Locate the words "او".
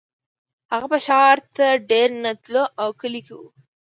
2.81-2.89